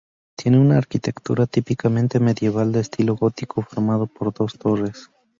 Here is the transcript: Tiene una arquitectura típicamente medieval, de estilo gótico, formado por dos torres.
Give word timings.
Tiene 0.35 0.57
una 0.59 0.79
arquitectura 0.79 1.45
típicamente 1.45 2.19
medieval, 2.19 2.71
de 2.71 2.79
estilo 2.79 3.15
gótico, 3.15 3.61
formado 3.61 4.07
por 4.07 4.33
dos 4.33 4.57
torres. 4.57 5.11